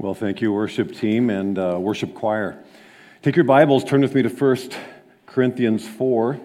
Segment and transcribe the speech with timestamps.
[0.00, 2.62] Well, thank you, worship team and uh, worship choir.
[3.20, 4.56] Take your Bibles, turn with me to 1
[5.26, 6.38] Corinthians 4,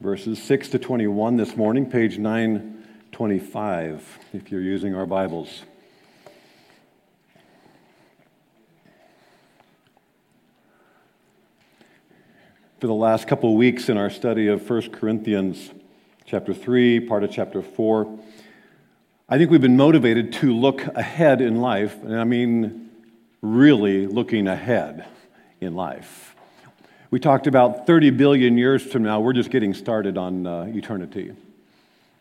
[0.00, 5.64] verses 6 to 21 this morning, page 925, if you're using our Bibles.
[12.80, 15.70] For the last couple of weeks in our study of 1 Corinthians
[16.24, 18.18] chapter 3, part of chapter 4,
[19.28, 22.85] I think we've been motivated to look ahead in life, and I mean
[23.54, 25.06] really looking ahead
[25.60, 26.34] in life.
[27.10, 31.32] We talked about 30 billion years from now, we're just getting started on uh, eternity.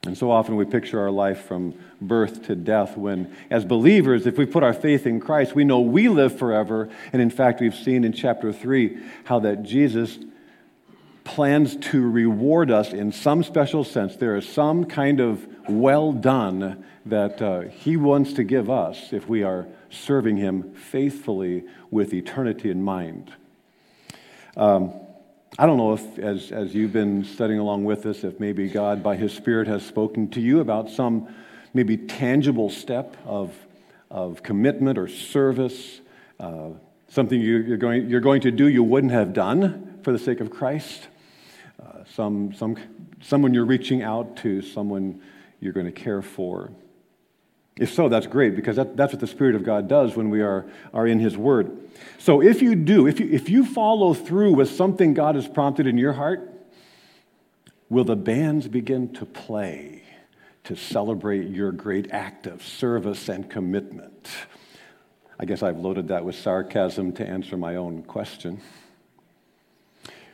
[0.05, 4.38] And so often we picture our life from birth to death when, as believers, if
[4.38, 6.89] we put our faith in Christ, we know we live forever.
[7.11, 10.20] And in fact, we've seen in chapter 3 how that Jesus
[11.23, 14.15] plans to reward us in some special sense.
[14.15, 19.27] There is some kind of well done that uh, He wants to give us if
[19.27, 19.65] we are
[19.95, 23.31] serving Him faithfully with eternity in mind.
[24.57, 24.93] Um,
[25.57, 29.02] I don't know if, as, as you've been studying along with us, if maybe God,
[29.02, 31.34] by His Spirit, has spoken to you about some
[31.74, 33.54] maybe tangible step of,
[34.12, 36.02] of commitment or service,
[36.40, 36.70] uh,
[37.07, 40.41] something you, are going, you're going to do you wouldn't have done for the sake
[40.41, 41.07] of Christ,
[41.82, 42.77] uh, some, some,
[43.21, 45.21] someone you're reaching out to, someone
[45.59, 46.71] you're going to care for.
[47.77, 50.41] If so, that's great because that, that's what the Spirit of God does when we
[50.41, 51.77] are, are in His Word.
[52.18, 55.85] So if you do, if you, if you follow through with something God has prompted
[55.85, 56.49] in your heart,
[57.90, 60.03] will the bands begin to play
[60.63, 64.29] to celebrate your great act of service and commitment?
[65.38, 68.62] I guess I've loaded that with sarcasm to answer my own question.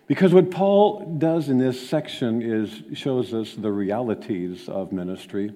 [0.06, 5.54] Because what Paul does in this section is shows us the realities of ministry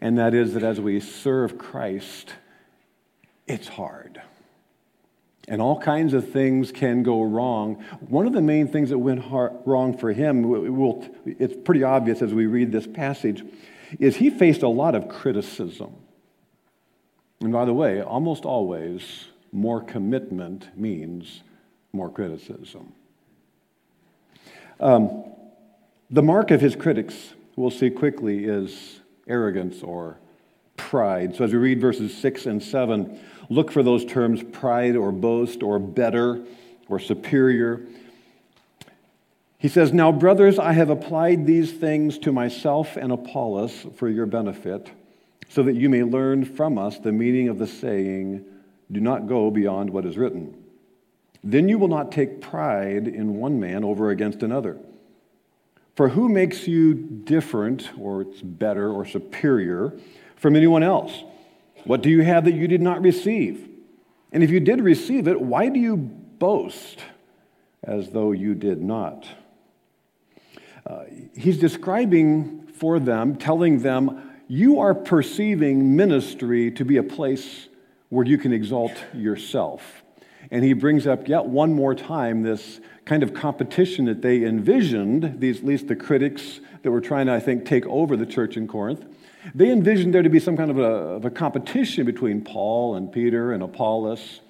[0.00, 2.32] and that is that as we serve Christ,
[3.46, 4.22] it's hard.
[5.48, 7.84] And all kinds of things can go wrong.
[8.00, 12.32] One of the main things that went wrong for him, will, it's pretty obvious as
[12.32, 13.44] we read this passage,
[13.98, 15.94] is he faced a lot of criticism.
[17.40, 21.42] And by the way, almost always, more commitment means
[21.92, 22.92] more criticism.
[24.80, 25.24] Um,
[26.08, 29.01] the mark of his critics, we'll see quickly, is
[29.32, 30.18] arrogance or
[30.76, 31.34] pride.
[31.34, 35.62] So as we read verses 6 and 7, look for those terms pride or boast
[35.62, 36.44] or better
[36.88, 37.80] or superior.
[39.58, 44.26] He says, Now, brothers, I have applied these things to myself and Apollos for your
[44.26, 44.90] benefit,
[45.48, 48.44] so that you may learn from us the meaning of the saying,
[48.90, 50.62] Do not go beyond what is written.
[51.44, 54.78] Then you will not take pride in one man over against another.
[55.94, 59.92] For who makes you different, or it's better, or superior
[60.36, 61.12] from anyone else?
[61.84, 63.68] What do you have that you did not receive?
[64.32, 67.00] And if you did receive it, why do you boast
[67.82, 69.26] as though you did not?
[70.86, 71.04] Uh,
[71.36, 77.68] he's describing for them, telling them, you are perceiving ministry to be a place
[78.08, 80.02] where you can exalt yourself.
[80.50, 85.40] And he brings up yet one more time this kind of competition that they envisioned,
[85.40, 88.56] these, at least the critics that were trying to, I think, take over the church
[88.56, 89.04] in Corinth.
[89.54, 93.10] They envisioned there to be some kind of a, of a competition between Paul and
[93.10, 94.40] Peter and Apollos.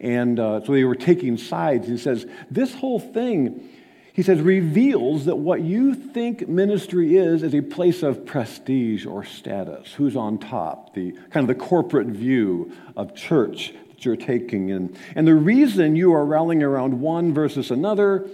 [0.00, 1.86] And uh, so they were taking sides.
[1.86, 3.68] He says, This whole thing,
[4.12, 9.24] he says, reveals that what you think ministry is is a place of prestige or
[9.24, 9.92] status.
[9.92, 10.94] Who's on top?
[10.94, 14.72] The kind of the corporate view of church that you're taking.
[14.72, 18.28] And, and the reason you are rallying around one versus another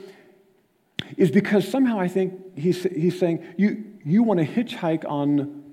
[1.16, 5.65] is because somehow I think he's, he's saying you, you want to hitchhike on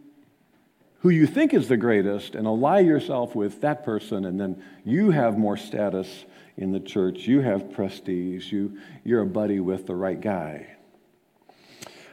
[1.04, 5.12] who you think is the greatest and ally yourself with that person, and then you
[5.12, 6.24] have more status
[6.56, 7.28] in the church.
[7.28, 8.54] You have prestige.
[8.54, 10.78] You, you're a buddy with the right guy.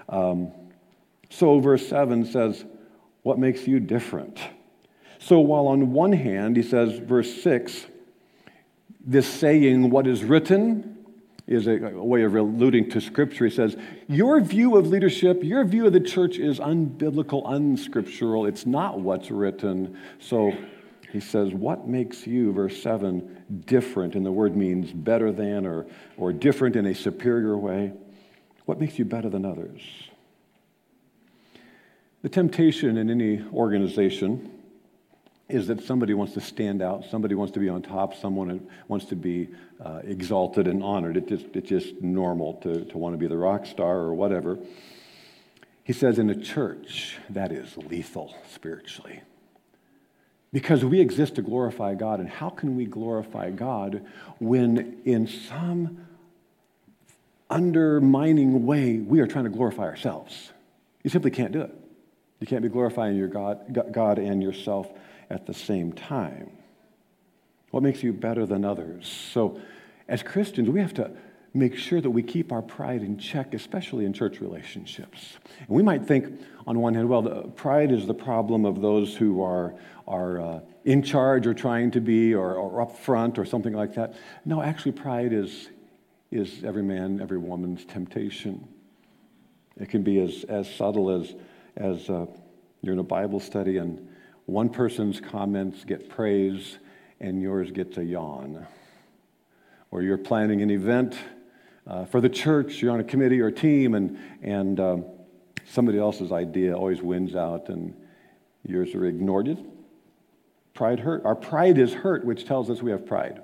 [0.08, 0.50] Um,
[1.30, 2.64] so, verse 7 says,
[3.22, 4.40] What makes you different?
[5.20, 7.86] So, while on one hand, he says, verse 6,
[9.06, 11.00] this saying, what is written,
[11.50, 13.44] is a, a, way of alluding to Scripture.
[13.44, 13.76] He says,
[14.06, 18.47] Your view of leadership, your view of the church is unbiblical, unscriptural.
[18.47, 19.99] It's not what's written.
[20.20, 20.52] So
[21.12, 24.14] he says, What makes you, verse 7, different?
[24.14, 25.87] And the word means better than or,
[26.17, 27.93] or different in a superior way.
[28.67, 29.82] What makes you better than others?
[32.23, 34.59] The temptation in any organization
[35.50, 39.06] is that somebody wants to stand out, somebody wants to be on top, someone wants
[39.06, 39.49] to be
[39.85, 41.17] uh, exalted and honored.
[41.17, 44.58] It just, it's just normal to, to want to be the rock star or whatever.
[45.85, 49.23] He says in a church, that is lethal spiritually.
[50.52, 52.20] Because we exist to glorify God.
[52.20, 54.05] And how can we glorify God
[54.38, 56.06] when, in some
[57.49, 60.50] undermining way, we are trying to glorify ourselves?
[61.03, 61.75] You simply can't do it.
[62.41, 64.88] You can't be glorifying your God, God and yourself
[65.31, 66.50] at the same time.
[67.71, 69.09] What makes you better than others?
[69.32, 69.61] So,
[70.09, 71.12] as Christians, we have to
[71.55, 75.38] make sure that we keep our pride in check, especially in church relationships.
[75.59, 79.17] And we might think, on one hand, well, the, pride is the problem of those
[79.17, 79.75] who are,
[80.06, 83.94] are uh, in charge or trying to be or, or up front or something like
[83.94, 84.15] that.
[84.44, 85.69] No, actually, pride is,
[86.31, 88.67] is every man, every woman's temptation.
[89.77, 91.35] It can be as, as subtle as,
[91.77, 92.27] as uh,
[92.82, 94.09] you're in a Bible study and
[94.50, 96.79] one person's comments get praise
[97.20, 98.67] and yours gets a yawn.
[99.91, 101.17] Or you're planning an event
[101.87, 105.05] uh, for the church, you're on a committee or a team, and, and um,
[105.67, 107.94] somebody else's idea always wins out and
[108.67, 109.56] yours are ignored.
[110.75, 111.25] Pride hurt.
[111.25, 113.43] Our pride is hurt, which tells us we have pride.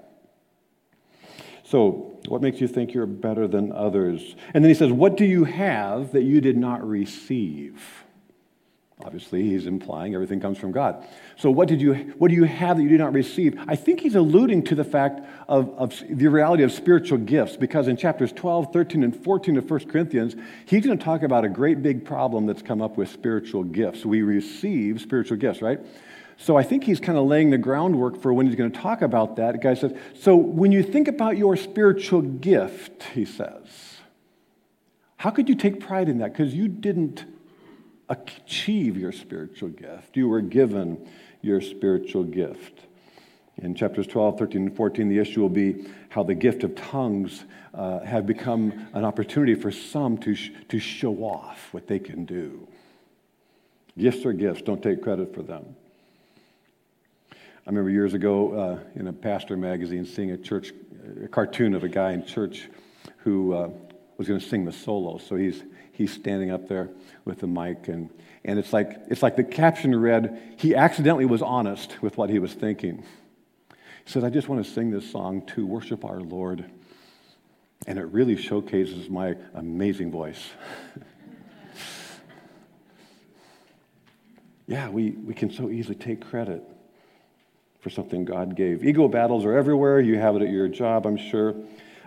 [1.65, 4.37] So, what makes you think you're better than others?
[4.55, 8.06] And then he says, What do you have that you did not receive?
[9.05, 11.07] Obviously, he's implying everything comes from God.
[11.37, 13.59] So, what, did you, what do you have that you did not receive?
[13.69, 17.89] I think he's alluding to the fact of, of the reality of spiritual gifts, because
[17.89, 20.35] in chapters 12, 13, and 14 of 1 Corinthians,
[20.65, 24.07] he's going to talk about a great big problem that's come up with spiritual gifts.
[24.07, 25.79] We receive spiritual gifts, right?
[26.39, 29.03] So, I think he's kind of laying the groundwork for when he's going to talk
[29.03, 29.53] about that.
[29.53, 33.97] The guy says, So, when you think about your spiritual gift, he says,
[35.19, 36.33] how could you take pride in that?
[36.33, 37.25] Because you didn't
[38.09, 40.17] achieve your spiritual gift.
[40.17, 41.09] You were given
[41.43, 42.81] your spiritual gift.
[43.59, 47.45] In chapters 12, 13, and 14, the issue will be how the gift of tongues
[47.73, 52.25] uh, have become an opportunity for some to, sh- to show off what they can
[52.25, 52.69] do.
[53.99, 55.65] Gifts are gifts, don't take credit for them.
[57.33, 60.73] I remember years ago uh, in a pastor magazine seeing a church
[61.25, 62.69] a cartoon of a guy in church
[63.19, 63.71] who uh,
[64.19, 65.19] was going to sing the solo.
[65.19, 65.63] So he's
[65.97, 66.91] he's standing up there
[67.25, 68.11] with the mic and,
[68.45, 72.39] and it's like it's like the caption read he accidentally was honest with what he
[72.39, 73.03] was thinking.
[74.05, 76.71] He says i just want to sing this song to worship our lord
[77.87, 80.45] and it really showcases my amazing voice.
[84.69, 86.61] Yeah we, we can so easily take credit
[87.81, 88.85] for something god gave.
[88.85, 90.01] Ego battles are everywhere.
[90.01, 91.55] You have it at your job i'm sure.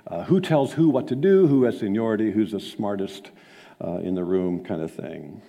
[0.06, 3.32] Uh, who tells who what to do who has seniority who's the smartest
[3.84, 5.42] uh, in the room kind of thing.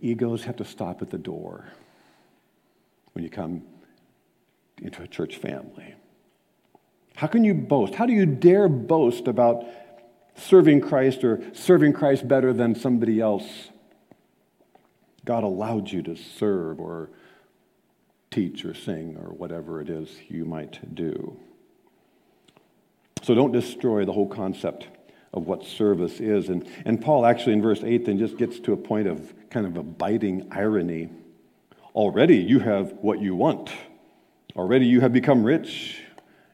[0.00, 1.66] Egos have to stop at the door
[3.12, 3.62] when you come
[4.82, 5.94] into a church family.
[7.14, 7.94] How can you boast?
[7.94, 9.64] How do you dare boast about
[10.34, 13.70] serving Christ or serving Christ better than somebody else?
[15.24, 17.10] God allowed you to serve or
[18.30, 21.38] teach or sing or whatever it is you might do.
[23.22, 24.88] So don't destroy the whole concept
[25.36, 26.48] of what service is.
[26.48, 29.66] And, and Paul actually in verse 8 then just gets to a point of kind
[29.66, 31.10] of a biting irony.
[31.94, 33.70] Already you have what you want.
[34.56, 36.00] Already you have become rich.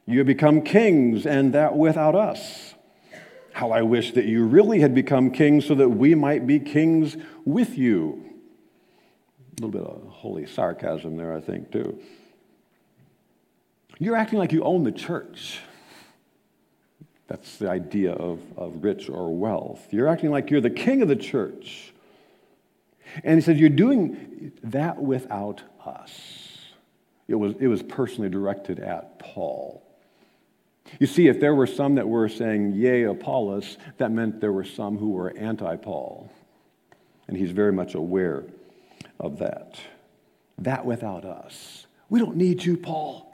[0.05, 2.75] You have become kings, and that without us.
[3.53, 7.17] How I wish that you really had become kings so that we might be kings
[7.45, 8.25] with you.
[9.59, 12.01] A little bit of holy sarcasm there, I think, too.
[14.01, 15.61] You're acting like you own the church.
[17.29, 19.87] That's the idea of, of rich or wealth.
[19.91, 21.93] You're acting like you're the king of the church.
[23.25, 26.59] And he said, You're doing that without us.
[27.29, 29.83] It was, it was personally directed at Paul.
[30.99, 34.65] You see, if there were some that were saying, Yea, Apollos, that meant there were
[34.65, 36.31] some who were anti Paul.
[37.29, 38.45] And he's very much aware
[39.19, 39.81] of that.
[40.59, 41.87] That without us.
[42.11, 43.32] We don't need you, Paul.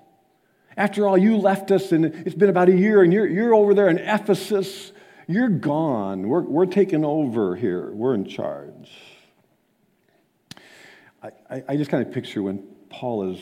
[0.79, 3.75] After all, you left us and it's been about a year and you're, you're over
[3.75, 4.93] there in Ephesus.
[5.27, 6.29] You're gone.
[6.29, 7.91] We're, we're taking over here.
[7.91, 8.89] We're in charge.
[11.21, 13.41] I, I, I just kind of picture when Paul is,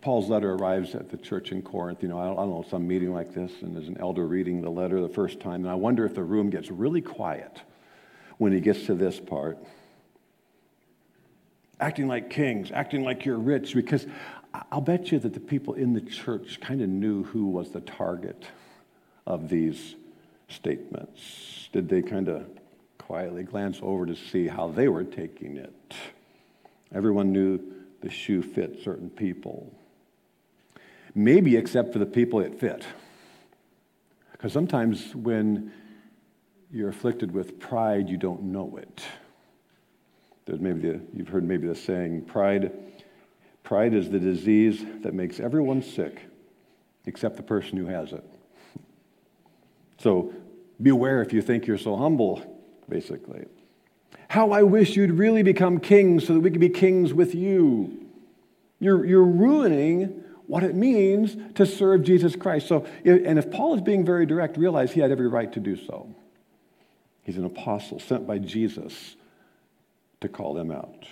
[0.00, 2.02] Paul's letter arrives at the church in Corinth.
[2.02, 4.26] You know, I don't, I don't know, some meeting like this, and there's an elder
[4.26, 5.62] reading the letter the first time.
[5.62, 7.62] And I wonder if the room gets really quiet
[8.38, 9.58] when he gets to this part
[11.82, 14.06] acting like kings, acting like you're rich, because
[14.54, 17.80] I'll bet you that the people in the church kind of knew who was the
[17.80, 18.44] target
[19.26, 19.94] of these
[20.48, 21.68] statements.
[21.72, 22.46] Did they kind of
[22.98, 25.94] quietly glance over to see how they were taking it?
[26.94, 27.60] Everyone knew
[28.02, 29.72] the shoe fit certain people.
[31.14, 32.84] Maybe except for the people it fit.
[34.32, 35.72] Because sometimes when
[36.70, 39.02] you're afflicted with pride, you don't know it.
[40.44, 42.72] There's maybe the, you've heard maybe the saying, pride
[43.62, 46.20] Pride is the disease that makes everyone sick
[47.06, 48.24] except the person who has it.
[49.98, 50.32] So
[50.80, 53.46] beware if you think you're so humble, basically.
[54.28, 58.06] How I wish you'd really become kings so that we could be kings with you.
[58.80, 62.66] You're, you're ruining what it means to serve Jesus Christ.
[62.66, 65.76] So, and if Paul is being very direct, realize he had every right to do
[65.76, 66.08] so.
[67.22, 69.16] He's an apostle sent by Jesus
[70.20, 71.06] to call them out.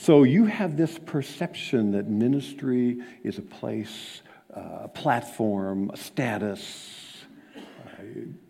[0.00, 4.22] So you have this perception that ministry is a place,
[4.56, 7.24] uh, a platform, a status,
[7.56, 8.02] uh,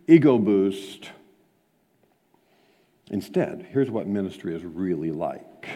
[0.07, 1.09] ego boost.
[3.11, 5.69] Instead, here's what ministry is really like.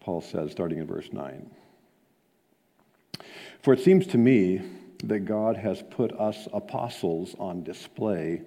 [0.00, 1.50] Paul says, starting in verse 9.
[3.62, 4.62] For it seems to me
[5.04, 8.40] that God has put us apostles on display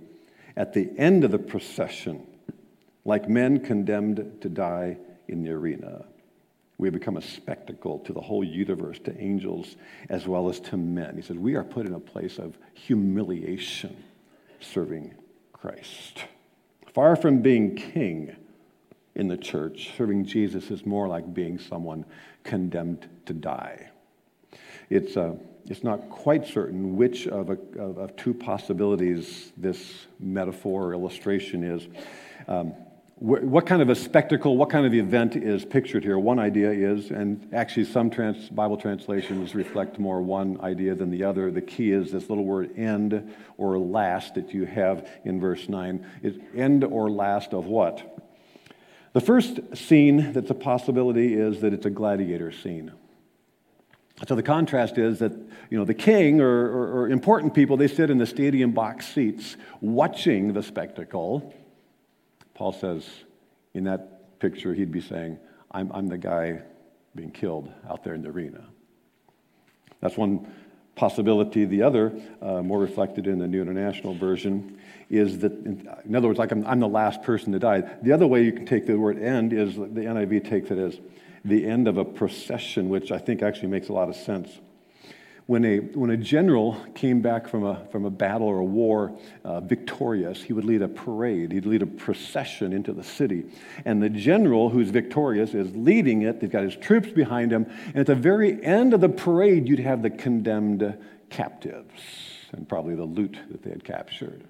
[0.57, 2.25] at the end of the procession,
[3.05, 6.05] like men condemned to die in the arena.
[6.77, 9.77] We have become a spectacle to the whole universe, to angels
[10.09, 11.15] as well as to men.
[11.15, 14.03] He says, We are put in a place of humiliation
[14.59, 15.13] serving
[15.53, 16.25] Christ.
[16.93, 18.35] Far from being king
[19.15, 22.05] in the church, serving Jesus is more like being someone
[22.43, 23.89] condemned to die.
[24.89, 30.87] It's, uh, it's not quite certain which of, a, of, of, two possibilities this metaphor
[30.87, 31.87] or illustration is.
[32.47, 32.73] Um,
[33.17, 36.19] what kind of a spectacle, what kind of event is pictured here?
[36.19, 41.23] One idea is, and actually some trans, Bible translations reflect more one idea than the
[41.23, 41.49] other.
[41.49, 46.05] The key is this little word end or last that you have in verse 9.
[46.23, 48.21] Is end or last of what?
[49.13, 52.91] The first scene that's a possibility is that it's a gladiator scene.
[54.27, 55.31] So the contrast is that
[55.69, 59.07] you know the king or, or, or important people they sit in the stadium box
[59.07, 61.53] seats watching the spectacle
[62.55, 63.07] Paul says
[63.73, 65.37] in that picture, he'd be saying,
[65.71, 66.61] I'm, I'm the guy
[67.13, 68.63] being killed out there in the arena.
[70.01, 70.51] That's one
[70.95, 71.65] possibility.
[71.65, 76.39] The other, uh, more reflected in the New International Version, is that, in, other words,
[76.39, 77.81] like I'm, I'm, the last person to die.
[78.01, 80.99] The other way you can take the word end is the NIV takes it as
[81.43, 84.49] the end of a procession, which I think actually makes a lot of sense
[85.47, 89.15] when a, when a general came back from a, from a battle or a war
[89.43, 91.51] uh, victorious, he would lead a parade.
[91.51, 93.45] He'd lead a procession into the city.
[93.85, 96.39] And the general who's victorious is leading it.
[96.39, 97.67] They've got his troops behind him.
[97.87, 100.97] And at the very end of the parade, you'd have the condemned
[101.29, 102.01] captives
[102.51, 104.43] and probably the loot that they had captured.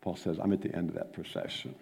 [0.00, 1.74] Paul says, I'm at the end of that procession.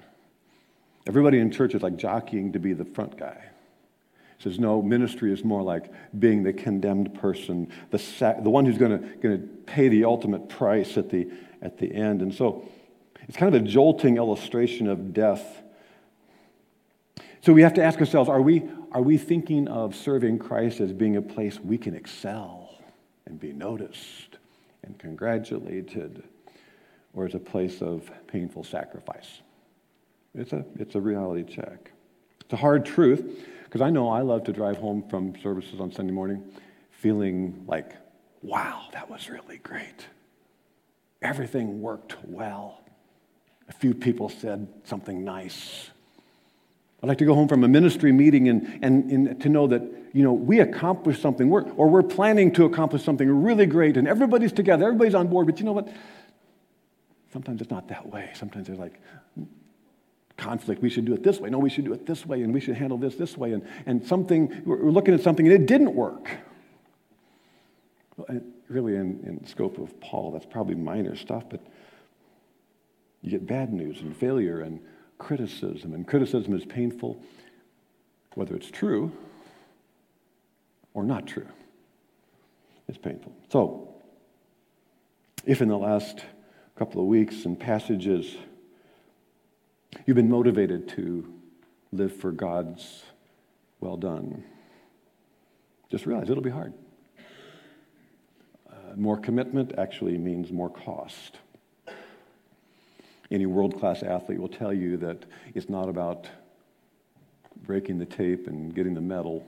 [1.06, 3.42] Everybody in church is like jockeying to be the front guy
[4.38, 8.78] says, no, ministry is more like being the condemned person, the, sac- the one who's
[8.78, 11.28] going to pay the ultimate price at the,
[11.62, 12.20] at the end.
[12.20, 12.68] And so
[13.28, 15.62] it's kind of a jolting illustration of death.
[17.40, 20.92] So we have to ask ourselves are we, are we thinking of serving Christ as
[20.92, 22.78] being a place we can excel
[23.26, 24.38] and be noticed
[24.82, 26.22] and congratulated,
[27.14, 29.40] or as a place of painful sacrifice?
[30.34, 31.92] It's a, it's a reality check.
[32.40, 35.90] It's a hard truth because I know I love to drive home from services on
[35.90, 36.44] Sunday morning
[36.92, 37.90] feeling like,
[38.40, 40.06] wow, that was really great.
[41.22, 42.80] Everything worked well.
[43.68, 45.90] A few people said something nice.
[47.02, 49.82] I'd like to go home from a ministry meeting and, and, and to know that,
[50.12, 54.06] you know, we accomplished something, we're, or we're planning to accomplish something really great, and
[54.06, 55.88] everybody's together, everybody's on board, but you know what?
[57.32, 58.30] Sometimes it's not that way.
[58.34, 59.00] Sometimes they're like,
[60.36, 60.82] conflict.
[60.82, 61.50] We should do it this way.
[61.50, 63.52] No, we should do it this way, and we should handle this this way.
[63.52, 66.30] And, and something, we're looking at something and it didn't work.
[68.16, 71.60] Well, really, in, in scope of Paul, that's probably minor stuff, but
[73.22, 74.80] you get bad news and failure and
[75.18, 75.94] criticism.
[75.94, 77.20] And criticism is painful,
[78.34, 79.12] whether it's true
[80.92, 81.46] or not true.
[82.88, 83.32] It's painful.
[83.50, 83.94] So,
[85.46, 86.24] if in the last
[86.76, 88.36] couple of weeks and passages,
[90.06, 91.32] You've been motivated to
[91.92, 93.04] live for God's
[93.80, 94.44] well done.
[95.90, 96.72] Just realize it'll be hard.
[98.70, 101.38] Uh, more commitment actually means more cost.
[103.30, 105.24] Any world class athlete will tell you that
[105.54, 106.28] it's not about
[107.62, 109.44] breaking the tape and getting the medal.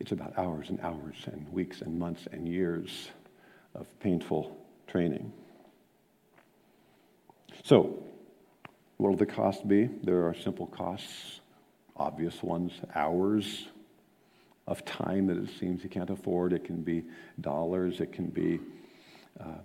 [0.00, 3.10] It's about hours and hours and weeks and months and years
[3.74, 4.56] of painful
[4.86, 5.32] training.
[7.64, 7.98] So,
[8.98, 9.88] what will the cost be?
[10.04, 11.40] There are simple costs,
[11.96, 13.68] obvious ones, hours
[14.66, 16.52] of time that it seems you can't afford.
[16.52, 17.04] It can be
[17.40, 18.60] dollars, it can be
[19.40, 19.62] uh,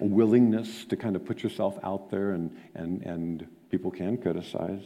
[0.00, 4.82] willingness to kind of put yourself out there, and, and, and people can criticize.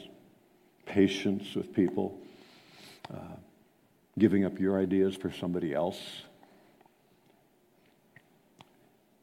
[0.86, 2.18] Patience with people.
[3.12, 3.36] uh,
[4.18, 5.98] giving up your ideas for somebody else.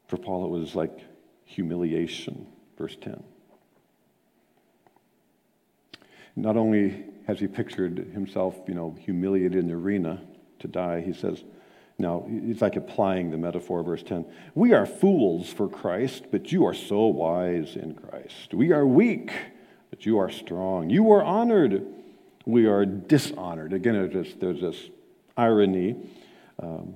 [0.08, 1.00] For Paul, it was like
[1.46, 3.22] humiliation, verse 10.
[6.36, 10.22] Not only has he pictured himself, you know, humiliated in the arena
[10.60, 11.44] to die, he says,
[11.98, 14.26] now, it's like applying the metaphor, verse 10.
[14.54, 18.54] We are fools for Christ, but you are so wise in Christ.
[18.54, 19.32] We are weak,
[19.90, 20.90] but you are strong.
[20.90, 21.86] You are honored,
[22.46, 23.72] we are dishonored.
[23.72, 24.90] Again, there's this, there's this
[25.38, 25.96] irony.
[26.62, 26.96] Um,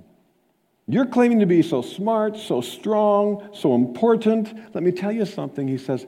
[0.86, 4.75] you're claiming to be so smart, so strong, so important.
[4.75, 5.67] Let me tell you something.
[5.67, 6.05] He says,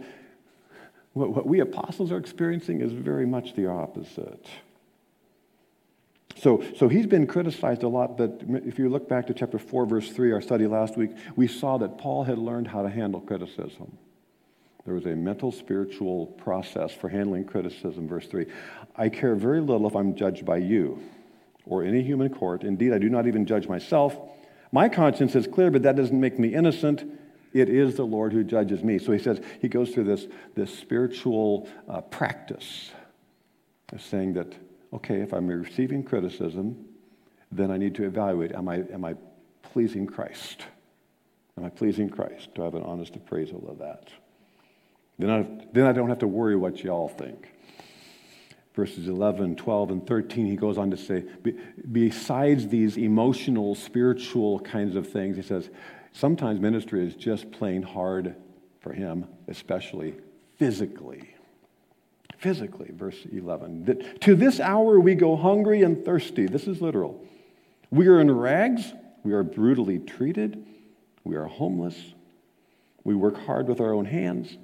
[1.13, 4.47] what, what we apostles are experiencing is very much the opposite.
[6.37, 9.85] So, so he's been criticized a lot, but if you look back to chapter 4,
[9.85, 13.21] verse 3, our study last week, we saw that Paul had learned how to handle
[13.21, 13.97] criticism.
[14.85, 18.47] There was a mental, spiritual process for handling criticism, verse 3.
[18.95, 20.99] I care very little if I'm judged by you
[21.65, 22.63] or any human court.
[22.63, 24.17] Indeed, I do not even judge myself.
[24.71, 27.03] My conscience is clear, but that doesn't make me innocent.
[27.53, 28.98] It is the Lord who judges me.
[28.98, 32.91] So he says, he goes through this, this spiritual uh, practice
[33.91, 34.53] of saying that
[34.93, 36.86] okay, if I'm receiving criticism,
[37.51, 39.15] then I need to evaluate am I, am I
[39.62, 40.65] pleasing Christ?
[41.58, 42.50] Am I pleasing Christ?
[42.55, 44.10] Do I have an honest appraisal of that?
[45.20, 47.53] Then I, then I don't have to worry what y'all think.
[48.74, 51.25] Verses 11, 12, and 13, he goes on to say,
[51.91, 55.70] besides these emotional, spiritual kinds of things, he says,
[56.13, 58.35] sometimes ministry is just plain hard
[58.79, 60.15] for him, especially
[60.57, 61.35] physically
[62.41, 63.85] physically, verse 11.
[63.85, 66.47] That to this hour we go hungry and thirsty.
[66.47, 67.23] This is literal.
[67.91, 68.93] We are in rags.
[69.23, 70.65] We are brutally treated.
[71.23, 71.95] We are homeless.
[73.03, 74.57] We work hard with our own hands.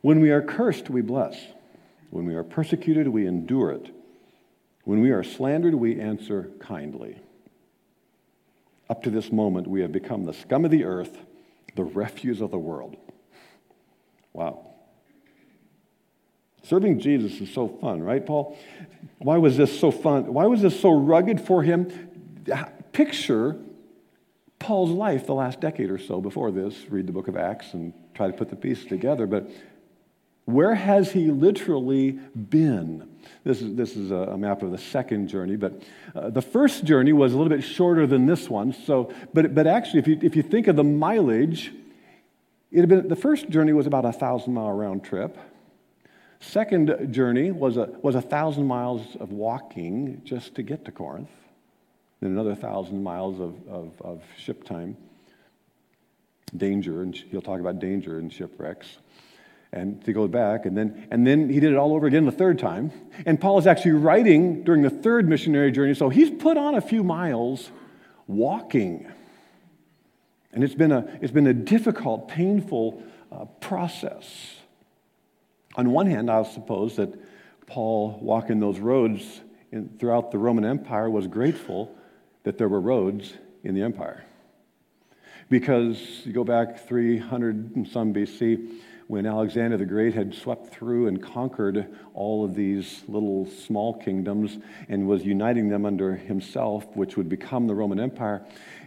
[0.00, 1.36] When we are cursed, we bless.
[2.10, 3.94] When we are persecuted, we endure it.
[4.84, 7.20] When we are slandered, we answer kindly.
[8.88, 11.18] Up to this moment, we have become the scum of the earth,
[11.74, 12.96] the refuse of the world.
[14.32, 14.66] Wow.
[16.62, 18.58] Serving Jesus is so fun, right, Paul?
[19.18, 20.32] Why was this so fun?
[20.32, 21.86] Why was this so rugged for him?
[22.92, 23.56] Picture
[24.58, 26.74] Paul's life the last decade or so before this.
[26.88, 29.26] Read the book of Acts and try to put the pieces together.
[29.26, 29.50] But
[30.46, 33.08] where has he literally been?
[33.44, 35.82] This is, this is a map of the second journey, but
[36.14, 38.72] uh, the first journey was a little bit shorter than this one.
[38.72, 41.72] So, but, but actually, if you, if you think of the mileage,
[42.70, 45.36] it had been, the first journey was about a thousand mile round trip.
[46.38, 51.30] Second journey was a, was a thousand miles of walking just to get to Corinth,
[52.20, 54.96] then another thousand miles of, of, of ship time.
[56.56, 58.98] Danger, and he'll talk about danger and shipwrecks
[59.72, 62.32] and to go back and then and then he did it all over again the
[62.32, 62.92] third time.
[63.24, 66.80] And paul is actually writing during the third missionary journey so he's put on a
[66.80, 67.70] few miles
[68.26, 69.06] walking.
[70.52, 74.54] And it's been a it's been a difficult painful uh, process.
[75.76, 77.12] On one hand, I suppose that
[77.66, 79.40] Paul walking those roads
[79.72, 81.94] in, throughout the Roman Empire was grateful
[82.44, 84.24] that there were roads in the empire.
[85.50, 91.06] Because you go back 300 and some BC, when Alexander the Great had swept through
[91.06, 97.16] and conquered all of these little small kingdoms and was uniting them under himself, which
[97.16, 98.44] would become the Roman Empire,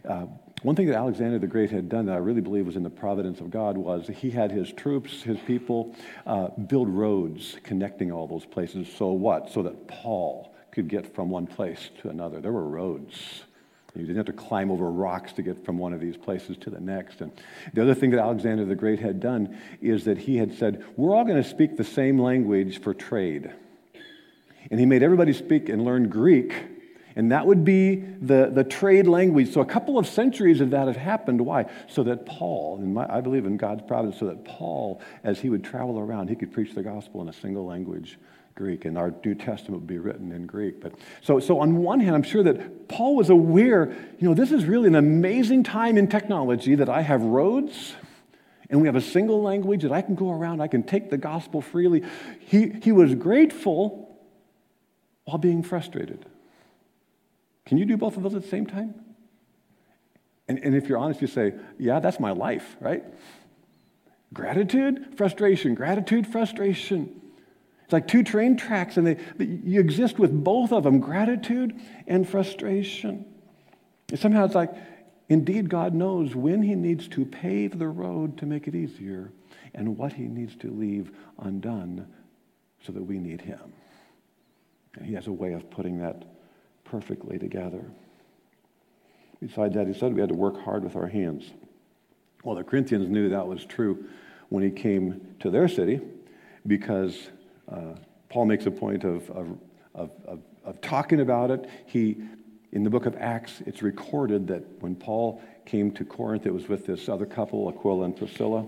[0.07, 0.25] uh,
[0.61, 2.89] one thing that Alexander the Great had done that I really believe was in the
[2.89, 8.27] providence of God was he had his troops, his people, uh, build roads connecting all
[8.27, 8.89] those places.
[8.93, 9.49] So what?
[9.51, 12.41] So that Paul could get from one place to another.
[12.41, 13.43] There were roads.
[13.95, 16.69] You didn't have to climb over rocks to get from one of these places to
[16.69, 17.21] the next.
[17.21, 17.31] And
[17.73, 21.15] the other thing that Alexander the Great had done is that he had said, We're
[21.15, 23.51] all going to speak the same language for trade.
[24.71, 26.53] And he made everybody speak and learn Greek
[27.19, 29.51] and that would be the, the trade language.
[29.51, 31.41] So a couple of centuries of that had happened.
[31.41, 31.65] Why?
[31.87, 35.49] So that Paul, and my, I believe in God's providence, so that Paul, as he
[35.49, 38.17] would travel around, he could preach the gospel in a single language,
[38.59, 40.81] Greek, and our New Testament would be written in Greek.
[40.81, 40.91] But
[41.21, 44.65] so, so on one hand, I'm sure that Paul was aware, you know, this is
[44.65, 47.95] really an amazing time in technology that I have roads
[48.69, 51.17] and we have a single language that I can go around, I can take the
[51.17, 52.03] gospel freely.
[52.39, 54.15] He, he was grateful
[55.23, 56.25] while being frustrated.
[57.65, 58.93] Can you do both of those at the same time?
[60.47, 63.03] And, and if you're honest, you say, yeah, that's my life, right?
[64.33, 67.19] Gratitude, frustration, gratitude, frustration.
[67.89, 71.75] It's like two train tracks, and they, you exist with both of them gratitude
[72.05, 73.25] and frustration.
[74.11, 74.71] And somehow it's like,
[75.27, 79.31] indeed, God knows when He needs to pave the road to make it easier
[79.73, 82.05] and what He needs to leave undone
[82.85, 83.73] so that we need Him.
[84.93, 86.25] And he has a way of putting that
[86.83, 87.83] perfectly together.
[89.41, 91.53] Besides that, he said we had to work hard with our hands.
[92.43, 94.05] Well, the Corinthians knew that was true
[94.49, 96.01] when he came to their city
[96.67, 97.31] because
[97.71, 97.95] uh,
[98.29, 99.57] Paul makes a point of, of,
[99.95, 100.11] of,
[100.63, 101.69] of, talking about it.
[101.85, 102.17] He,
[102.71, 106.67] in the book of Acts, it's recorded that when Paul came to Corinth, it was
[106.67, 108.65] with this other couple, Aquila and Priscilla.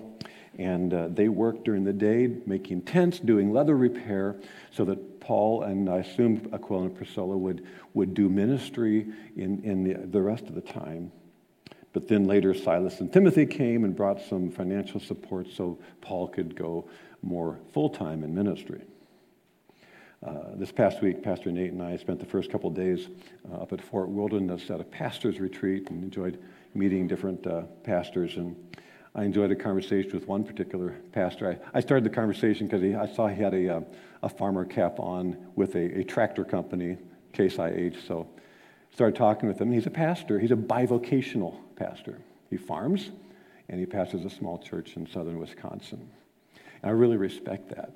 [0.58, 4.36] And uh, they worked during the day making tents, doing leather repair,
[4.72, 9.84] so that Paul and I assume Aquila and Priscilla would, would do ministry in, in
[9.84, 11.12] the, the rest of the time.
[11.94, 16.56] But then later, Silas and Timothy came and brought some financial support so Paul could
[16.56, 16.90] go
[17.22, 18.82] more full time in ministry.
[20.24, 23.10] Uh, this past week, Pastor Nate and I spent the first couple days
[23.52, 26.40] uh, up at Fort Wilderness at a pastor's retreat and enjoyed
[26.76, 28.38] meeting different uh, pastors.
[28.38, 28.56] And
[29.16, 31.60] I enjoyed a conversation with one particular pastor.
[31.74, 33.82] I, I started the conversation because I saw he had a, uh,
[34.22, 36.98] a farmer cap on with a, a tractor company,
[37.34, 37.96] Case IH.
[38.06, 38.28] So
[38.94, 39.72] started talking with him.
[39.72, 40.38] He's a pastor.
[40.38, 42.20] He's a bivocational pastor.
[42.52, 43.10] He farms
[43.70, 46.12] and he pastors a small church in southern Wisconsin.
[46.84, 47.96] And I really respect that.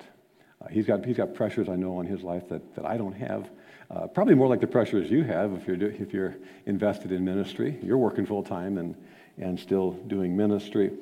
[0.62, 3.14] Uh, he's, got, he's got pressures I know on his life that, that I don't
[3.14, 3.48] have.
[3.90, 7.24] Uh, probably more like the pressures you have if you're, do, if you're invested in
[7.24, 7.78] ministry.
[7.82, 8.96] You're working full time and,
[9.38, 10.92] and still doing ministry.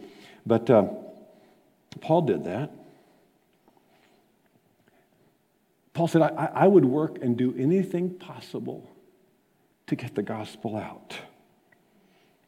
[0.45, 0.89] But uh,
[2.01, 2.71] Paul did that.
[5.95, 8.91] Paul said, I, I would work and do anything possible
[9.87, 11.17] to get the gospel out.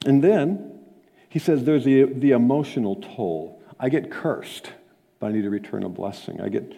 [0.05, 0.81] And then
[1.29, 3.63] he says there's the, the emotional toll.
[3.79, 4.73] I get cursed,
[5.21, 6.41] but I need to return a blessing.
[6.41, 6.75] I get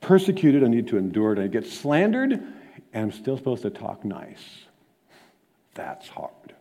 [0.00, 1.38] persecuted, I need to endure it.
[1.38, 2.52] I get slandered, and
[2.94, 4.66] I'm still supposed to talk nice.
[5.74, 6.54] That's hard.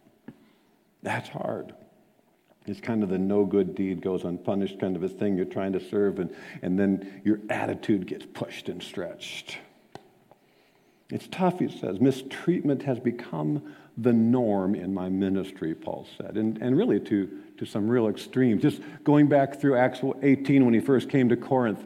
[1.04, 1.74] That's hard.
[2.66, 5.36] It's kind of the no good deed goes unpunished kind of a thing.
[5.36, 9.58] You're trying to serve, and, and then your attitude gets pushed and stretched.
[11.10, 12.00] It's tough, he says.
[12.00, 17.66] Mistreatment has become the norm in my ministry, Paul said, and, and really to, to
[17.66, 18.62] some real extremes.
[18.62, 21.84] Just going back through Acts 18 when he first came to Corinth,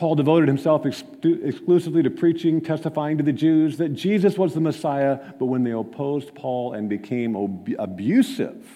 [0.00, 4.60] Paul devoted himself ex- exclusively to preaching, testifying to the Jews that Jesus was the
[4.60, 8.66] Messiah, but when they opposed Paul and became ob- abusive,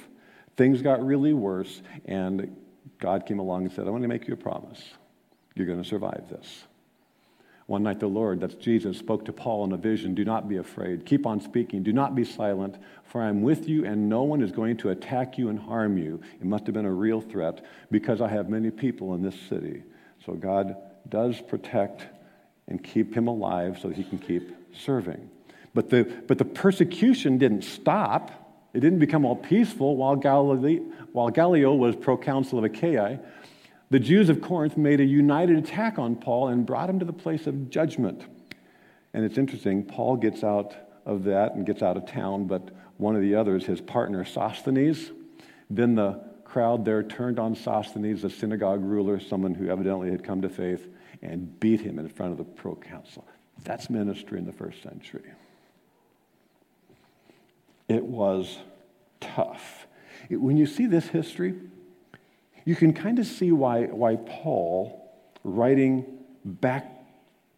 [0.58, 2.54] things got really worse, and
[2.98, 4.82] God came along and said, I want to make you a promise.
[5.54, 6.64] You're going to survive this.
[7.68, 10.58] One night, the Lord, that's Jesus, spoke to Paul in a vision Do not be
[10.58, 11.06] afraid.
[11.06, 11.82] Keep on speaking.
[11.82, 14.90] Do not be silent, for I am with you, and no one is going to
[14.90, 16.20] attack you and harm you.
[16.38, 19.84] It must have been a real threat because I have many people in this city.
[20.26, 20.76] So God
[21.08, 22.06] does protect
[22.68, 25.28] and keep him alive so he can keep serving.
[25.74, 28.30] But the, but the persecution didn't stop.
[28.72, 30.80] It didn't become all peaceful while, Galilee,
[31.12, 33.20] while Gallio was proconsul of Achaia
[33.94, 37.12] the Jews of Corinth made a united attack on Paul and brought him to the
[37.12, 38.24] place of judgment.
[39.12, 40.74] And it's interesting, Paul gets out
[41.06, 45.12] of that and gets out of town, but one of the others, his partner Sosthenes,
[45.70, 46.20] then the
[46.54, 50.86] crowd there turned on Sosthenes, the synagogue ruler, someone who evidently had come to faith,
[51.20, 53.26] and beat him in front of the proconsul.
[53.64, 55.32] That's ministry in the first century.
[57.88, 58.58] It was
[59.20, 59.88] tough.
[60.30, 61.56] It, when you see this history,
[62.64, 65.12] you can kind of see why, why Paul,
[65.42, 66.04] writing
[66.44, 66.88] back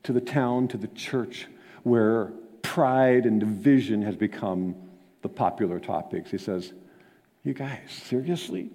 [0.04, 1.48] to the town, to the church,
[1.82, 2.32] where
[2.62, 4.74] pride and division has become
[5.20, 6.72] the popular topics, he says,
[7.44, 8.70] You guys, seriously?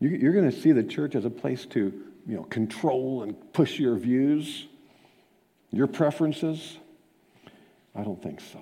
[0.00, 1.80] You're going to see the church as a place to
[2.26, 4.66] you know, control and push your views,
[5.70, 6.76] your preferences?
[7.94, 8.60] I don't think so.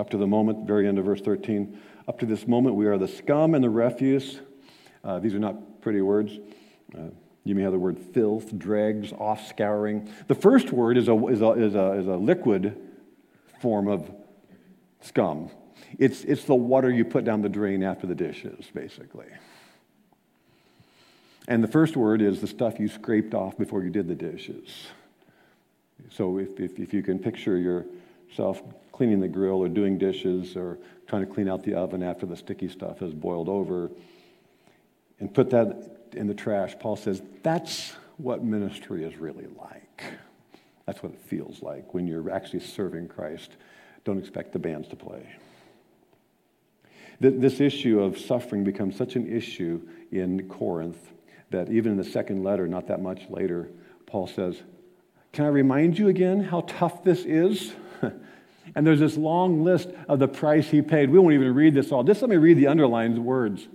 [0.00, 2.96] Up to the moment, very end of verse 13, up to this moment, we are
[2.96, 4.40] the scum and the refuse.
[5.02, 6.38] Uh, these are not pretty words.
[6.96, 7.10] Uh,
[7.44, 10.10] you may have the word filth, dregs, off scouring.
[10.28, 12.76] The first word is a, is a, is a, is a liquid
[13.60, 14.10] form of
[15.02, 15.50] scum.
[15.98, 19.26] It's, it's the water you put down the drain after the dishes, basically.
[21.46, 24.86] And the first word is the stuff you scraped off before you did the dishes.
[26.10, 30.78] So if, if, if you can picture yourself cleaning the grill or doing dishes or
[31.06, 33.90] trying to clean out the oven after the sticky stuff has boiled over,
[35.20, 40.04] and put that in the trash, Paul says that's what ministry is really like.
[40.86, 43.52] That's what it feels like when you're actually serving Christ.
[44.04, 45.26] Don't expect the bands to play.
[47.20, 49.80] This issue of suffering becomes such an issue
[50.10, 51.13] in Corinth
[51.54, 53.70] that even in the second letter, not that much later,
[54.06, 54.56] Paul says,
[55.32, 57.72] Can I remind you again how tough this is?
[58.74, 61.10] and there's this long list of the price he paid.
[61.10, 62.04] We won't even read this all.
[62.04, 63.68] Just let me read the underlined words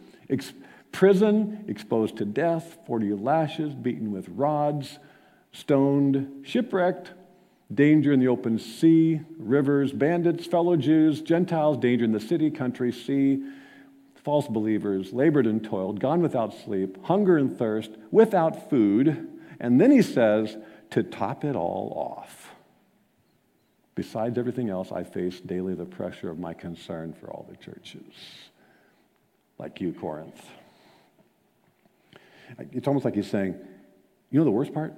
[0.92, 5.00] prison, exposed to death, 40 lashes, beaten with rods,
[5.52, 7.14] stoned, shipwrecked,
[7.74, 12.92] danger in the open sea, rivers, bandits, fellow Jews, Gentiles, danger in the city, country,
[12.92, 13.44] sea,
[14.24, 19.28] false believers, labored and toiled, gone without sleep, hunger and thirst, without food.
[19.60, 20.58] And then he says,
[20.92, 22.52] to top it all off.
[23.96, 28.14] Besides everything else, I face daily the pressure of my concern for all the churches,
[29.58, 30.42] like you, Corinth.
[32.72, 33.56] It's almost like he's saying,
[34.32, 34.94] you know the worst part?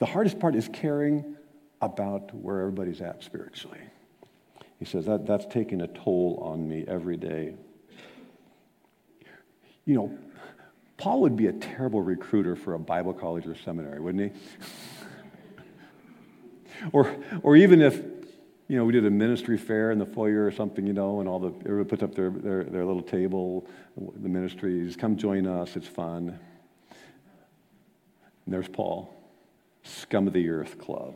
[0.00, 1.36] The hardest part is caring
[1.80, 3.80] about where everybody's at spiritually.
[4.78, 7.54] He says that that's taking a toll on me every day.
[9.86, 10.18] You know,
[10.96, 14.40] Paul would be a terrible recruiter for a Bible college or seminary, wouldn't he?
[16.92, 17.96] or, or even if,
[18.68, 21.28] you know, we did a ministry fair in the foyer or something, you know, and
[21.28, 23.66] all the, everybody puts up their, their, their little table,
[23.96, 26.38] the ministries, come join us, it's fun.
[28.46, 29.14] And there's Paul,
[29.82, 31.14] scum of the earth club.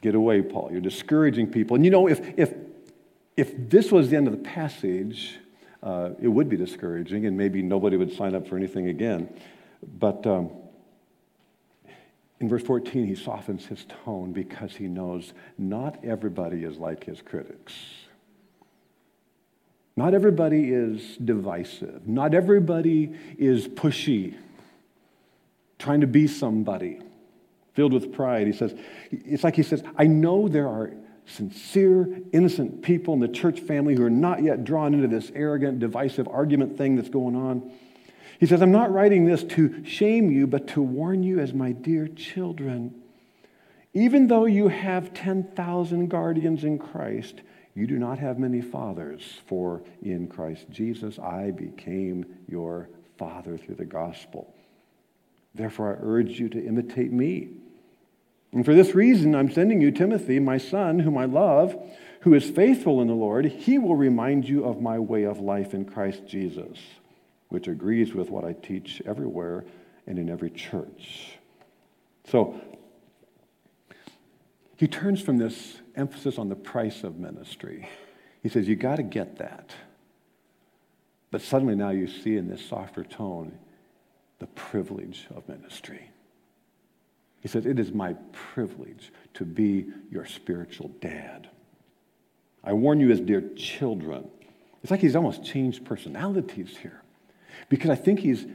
[0.00, 0.68] Get away, Paul.
[0.70, 1.76] You're discouraging people.
[1.76, 2.54] And you know, if, if,
[3.36, 5.38] if this was the end of the passage,
[5.84, 9.28] uh, it would be discouraging, and maybe nobody would sign up for anything again.
[9.98, 10.50] But um,
[12.40, 17.20] in verse 14, he softens his tone because he knows not everybody is like his
[17.20, 17.74] critics.
[19.94, 22.08] Not everybody is divisive.
[22.08, 24.34] Not everybody is pushy,
[25.78, 27.00] trying to be somebody,
[27.74, 28.46] filled with pride.
[28.46, 28.74] He says,
[29.12, 30.94] it's like he says, I know there are
[31.26, 35.78] sincere, innocent people in the church family who are not yet drawn into this arrogant,
[35.78, 37.72] divisive argument thing that's going on.
[38.40, 41.72] He says, I'm not writing this to shame you, but to warn you as my
[41.72, 42.94] dear children.
[43.92, 47.40] Even though you have 10,000 guardians in Christ,
[47.74, 53.76] you do not have many fathers, for in Christ Jesus I became your father through
[53.76, 54.52] the gospel.
[55.54, 57.50] Therefore, I urge you to imitate me
[58.54, 61.76] and for this reason, I'm sending you Timothy, my son, whom I love,
[62.20, 63.46] who is faithful in the Lord.
[63.46, 66.78] He will remind you of my way of life in Christ Jesus,
[67.48, 69.64] which agrees with what I teach everywhere
[70.06, 71.36] and in every church.
[72.30, 72.60] So,
[74.76, 77.88] he turns from this emphasis on the price of ministry.
[78.42, 79.70] He says, You got to get that.
[81.32, 83.58] But suddenly now you see in this softer tone
[84.38, 86.10] the privilege of ministry.
[87.44, 91.50] He says, It is my privilege to be your spiritual dad.
[92.64, 94.30] I warn you as dear children.
[94.82, 97.02] It's like he's almost changed personalities here
[97.68, 98.46] because I think he's,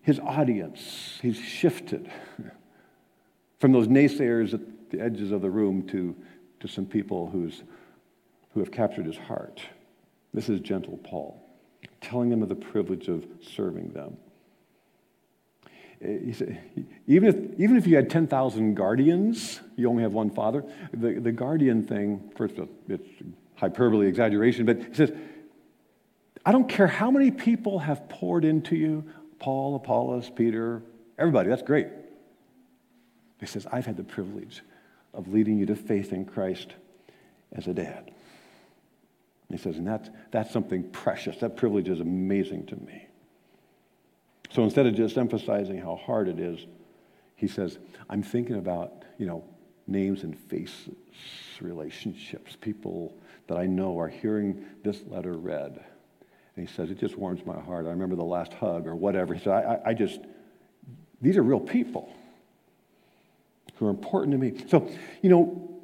[0.00, 2.10] his audience, he's shifted
[3.58, 6.16] from those naysayers at the edges of the room to,
[6.60, 7.62] to some people who's,
[8.54, 9.60] who have captured his heart.
[10.32, 11.38] This is gentle Paul,
[12.00, 14.16] telling them of the privilege of serving them.
[16.00, 16.60] He said,
[17.06, 20.64] even if, even if you had 10,000 guardians, you only have one father.
[20.92, 23.08] The, the guardian thing, first, of all, it's
[23.56, 25.12] hyperbole, exaggeration, but he says,
[26.46, 29.04] I don't care how many people have poured into you
[29.38, 30.82] Paul, Apollos, Peter,
[31.18, 31.88] everybody, that's great.
[33.40, 34.62] He says, I've had the privilege
[35.14, 36.74] of leading you to faith in Christ
[37.52, 38.10] as a dad.
[39.50, 41.38] He says, and that's, that's something precious.
[41.38, 43.07] That privilege is amazing to me.
[44.50, 46.66] So instead of just emphasizing how hard it is,
[47.36, 49.44] he says, I'm thinking about, you know,
[49.86, 50.94] names and faces,
[51.60, 53.14] relationships, people
[53.46, 55.84] that I know are hearing this letter read.
[56.56, 57.86] And he says, it just warms my heart.
[57.86, 59.34] I remember the last hug or whatever.
[59.34, 60.20] He said, I, I, I just,
[61.20, 62.12] these are real people
[63.76, 64.64] who are important to me.
[64.68, 64.90] So,
[65.22, 65.80] you know,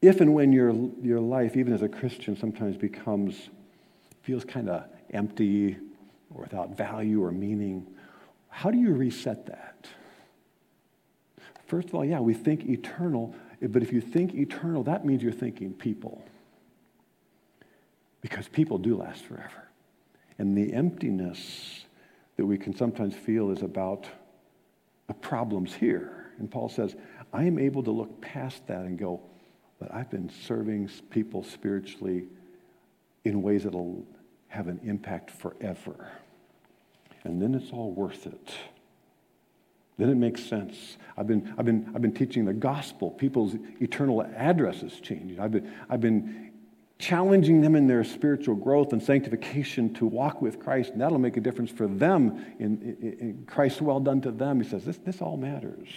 [0.00, 3.50] if and when your, your life, even as a Christian, sometimes becomes,
[4.22, 5.76] feels kind of empty,
[6.34, 7.86] or without value or meaning.
[8.48, 9.86] How do you reset that?
[11.66, 15.32] First of all, yeah, we think eternal, but if you think eternal, that means you're
[15.32, 16.22] thinking people.
[18.20, 19.68] Because people do last forever.
[20.38, 21.84] And the emptiness
[22.36, 24.06] that we can sometimes feel is about
[25.06, 26.32] the problems here.
[26.38, 26.94] And Paul says,
[27.32, 29.20] I am able to look past that and go,
[29.78, 32.24] but I've been serving people spiritually
[33.24, 34.04] in ways that'll
[34.48, 36.10] have an impact forever.
[37.24, 38.54] And then it's all worth it.
[39.98, 40.98] Then it makes sense.
[41.16, 43.10] I've been, I've been, I've been teaching the gospel.
[43.10, 45.38] People's eternal addresses change.
[45.38, 46.52] I've been, I've been
[46.98, 51.36] challenging them in their spiritual growth and sanctification to walk with Christ, and that'll make
[51.36, 54.60] a difference for them in, in, in Christ's well done to them.
[54.60, 55.88] He says, this, this all matters.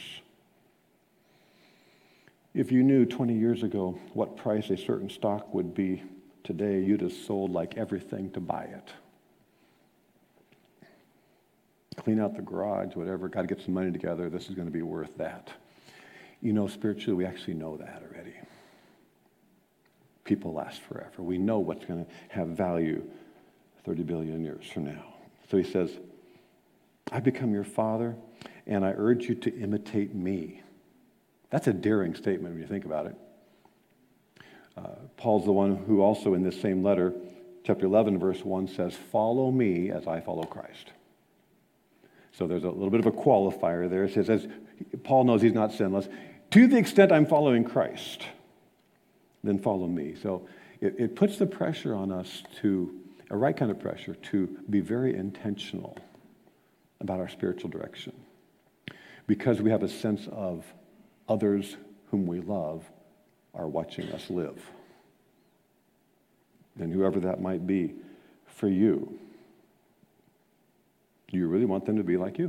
[2.53, 6.03] If you knew 20 years ago what price a certain stock would be
[6.43, 8.89] today, you'd have sold like everything to buy it.
[11.99, 13.27] clean out the garage, whatever.
[13.27, 14.29] Got to get some money together.
[14.29, 15.49] This is going to be worth that.
[16.41, 18.33] You know, spiritually, we actually know that already.
[20.23, 21.21] People last forever.
[21.21, 23.03] We know what's going to have value
[23.85, 25.03] 30 billion years from now.
[25.51, 25.91] So he says,
[27.11, 28.15] I become your father,
[28.65, 30.61] and I urge you to imitate me.
[31.49, 33.15] That's a daring statement when you think about it.
[34.79, 37.13] Uh, Paul's the one who also, in this same letter,
[37.65, 40.91] chapter 11, verse 1, says, Follow me as I follow Christ.
[42.31, 44.05] So there's a little bit of a qualifier there.
[44.05, 44.47] It says, as
[45.03, 46.07] Paul knows he's not sinless,
[46.51, 48.23] to the extent I'm following Christ,
[49.43, 50.15] then follow me.
[50.21, 50.47] So
[50.79, 52.95] it, it puts the pressure on us to,
[53.29, 55.97] a right kind of pressure, to be very intentional
[57.01, 58.13] about our spiritual direction
[59.27, 60.65] because we have a sense of
[61.27, 61.77] others
[62.09, 62.89] whom we love
[63.53, 64.59] are watching us live.
[66.79, 67.93] And whoever that might be
[68.45, 69.19] for you,
[71.27, 72.47] do you really want them to be like you?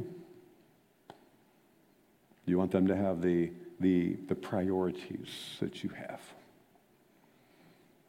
[1.08, 5.28] Do you want them to have the, the, the priorities
[5.60, 6.20] that you have?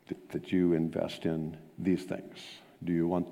[0.07, 2.37] That, that you invest in these things?
[2.83, 3.27] Do you want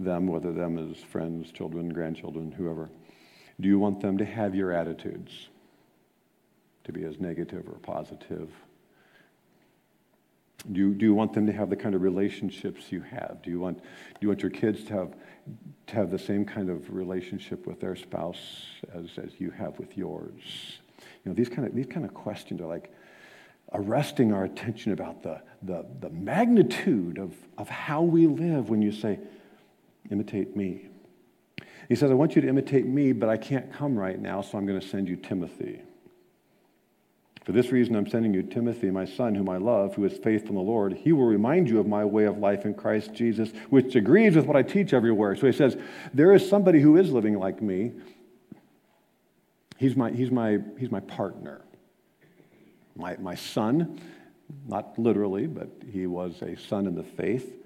[0.00, 2.90] them, whether them as friends, children, grandchildren, whoever,
[3.60, 5.48] do you want them to have your attitudes?
[6.84, 8.50] To be as negative or positive?
[10.70, 13.40] Do you, do you want them to have the kind of relationships you have?
[13.42, 15.14] Do you want, do you want your kids to have,
[15.88, 18.38] to have the same kind of relationship with their spouse
[18.94, 20.78] as, as you have with yours?
[20.98, 22.92] You know, these kind of, these kind of questions are like
[23.72, 28.92] arresting our attention about the, the, the magnitude of, of how we live when you
[28.92, 29.18] say,
[30.10, 30.88] imitate me.
[31.88, 34.56] He says, I want you to imitate me, but I can't come right now, so
[34.56, 35.82] I'm going to send you Timothy.
[37.44, 40.50] For this reason, I'm sending you Timothy, my son, whom I love, who is faithful
[40.50, 40.94] in the Lord.
[40.94, 44.46] He will remind you of my way of life in Christ Jesus, which agrees with
[44.46, 45.36] what I teach everywhere.
[45.36, 45.76] So he says,
[46.14, 47.92] There is somebody who is living like me.
[49.76, 51.60] He's my, he's my, he's my partner.
[52.96, 54.00] My, my son,
[54.66, 57.56] not literally, but he was a son in the faith.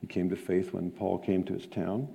[0.00, 2.08] He came to faith when Paul came to his town.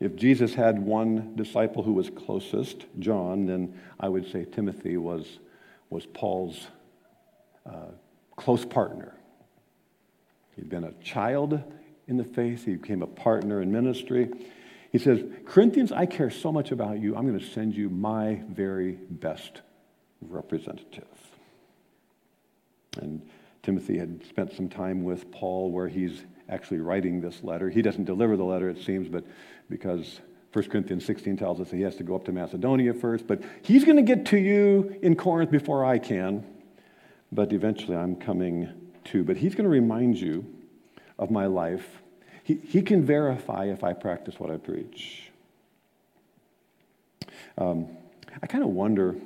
[0.00, 5.38] If Jesus had one disciple who was closest, John, then I would say Timothy was,
[5.92, 6.66] was Paul's
[7.66, 7.92] uh,
[8.34, 9.14] close partner.
[10.56, 11.62] He'd been a child
[12.08, 14.28] in the faith, he became a partner in ministry.
[14.90, 18.42] He says, Corinthians, I care so much about you, I'm going to send you my
[18.48, 19.60] very best
[20.20, 21.04] representative.
[23.00, 23.22] And
[23.62, 27.70] Timothy had spent some time with Paul where he's actually writing this letter.
[27.70, 29.24] He doesn't deliver the letter, it seems, but
[29.70, 30.20] because
[30.52, 33.42] 1 Corinthians 16 tells us that he has to go up to Macedonia first, but
[33.62, 36.44] he's going to get to you in Corinth before I can.
[37.30, 38.68] But eventually I'm coming
[39.04, 39.24] too.
[39.24, 40.44] But he's going to remind you
[41.18, 42.02] of my life.
[42.44, 45.30] He, he can verify if I practice what I preach.
[47.56, 47.88] Um,
[48.42, 49.16] I kind of wonder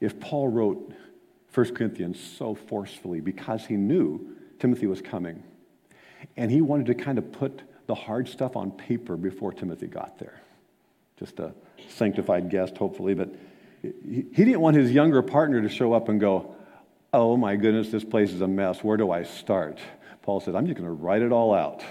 [0.00, 0.92] if Paul wrote
[1.54, 5.42] 1 Corinthians so forcefully because he knew Timothy was coming.
[6.36, 10.16] And he wanted to kind of put the hard stuff on paper before Timothy got
[10.20, 10.40] there.
[11.18, 11.52] Just a
[11.88, 13.14] sanctified guest, hopefully.
[13.14, 13.34] But
[13.82, 16.54] he, didn't want his younger partner to show up and go,
[17.12, 18.84] Oh my goodness, this place is a mess.
[18.84, 19.80] Where do I start?
[20.22, 21.82] Paul said, I'm just going to write it all out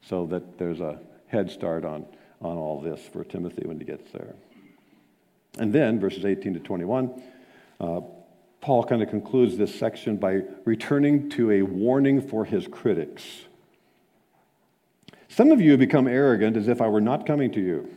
[0.00, 2.04] so that there's a head start on,
[2.40, 4.34] on all this for Timothy when he gets there.
[5.56, 7.22] And then, verses 18 to 21,
[7.78, 8.00] uh,
[8.60, 13.22] Paul kind of concludes this section by returning to a warning for his critics.
[15.34, 17.88] Some of you have become arrogant as if I were not coming to you,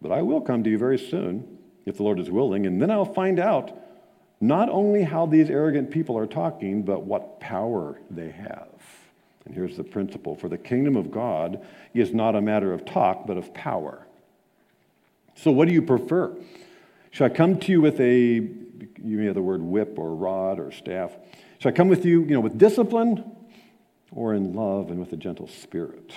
[0.00, 2.90] but I will come to you very soon, if the Lord is willing, and then
[2.90, 3.78] I'll find out
[4.40, 8.68] not only how these arrogant people are talking, but what power they have.
[9.44, 13.26] And here's the principle for the kingdom of God is not a matter of talk,
[13.26, 14.06] but of power.
[15.34, 16.34] So, what do you prefer?
[17.10, 18.36] Should I come to you with a
[19.02, 21.12] you may have the word whip or rod or staff.
[21.58, 23.24] Shall I come with you, you know, with discipline
[24.12, 26.12] or in love and with a gentle spirit?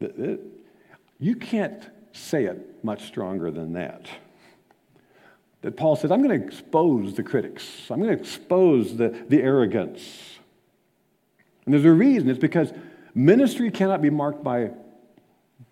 [0.00, 4.06] You can't say it much stronger than that.
[5.62, 7.90] That Paul says, I'm going to expose the critics.
[7.90, 10.38] I'm going to expose the, the arrogance.
[11.64, 12.30] And there's a reason.
[12.30, 12.72] It's because
[13.14, 14.70] ministry cannot be marked by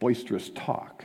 [0.00, 1.04] boisterous talk,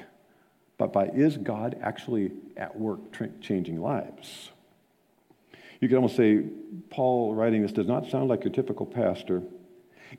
[0.77, 4.49] but by is God actually at work tra- changing lives?
[5.79, 6.43] You could almost say,
[6.89, 9.43] Paul writing this does not sound like your typical pastor.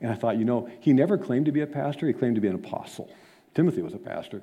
[0.01, 2.41] And I thought, you know, he never claimed to be a pastor, he claimed to
[2.41, 3.09] be an apostle.
[3.53, 4.41] Timothy was a pastor.